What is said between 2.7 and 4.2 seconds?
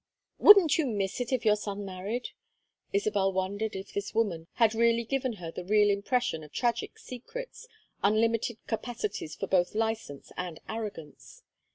Isabel wondered if this